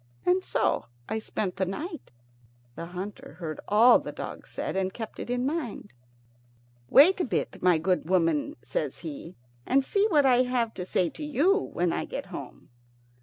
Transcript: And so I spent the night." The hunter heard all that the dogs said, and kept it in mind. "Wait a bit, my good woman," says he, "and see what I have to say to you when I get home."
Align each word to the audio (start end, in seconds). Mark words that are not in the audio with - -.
And 0.25 0.43
so 0.43 0.85
I 1.07 1.19
spent 1.19 1.57
the 1.57 1.65
night." 1.67 2.09
The 2.73 2.87
hunter 2.87 3.35
heard 3.37 3.59
all 3.67 3.99
that 3.99 4.03
the 4.03 4.11
dogs 4.23 4.49
said, 4.49 4.75
and 4.75 4.91
kept 4.91 5.19
it 5.19 5.29
in 5.29 5.45
mind. 5.45 5.93
"Wait 6.89 7.19
a 7.19 7.23
bit, 7.23 7.61
my 7.61 7.77
good 7.77 8.09
woman," 8.09 8.55
says 8.63 8.97
he, 9.05 9.35
"and 9.63 9.85
see 9.85 10.07
what 10.09 10.25
I 10.25 10.37
have 10.41 10.73
to 10.73 10.85
say 10.87 11.11
to 11.11 11.23
you 11.23 11.55
when 11.55 11.93
I 11.93 12.05
get 12.05 12.25
home." 12.25 12.69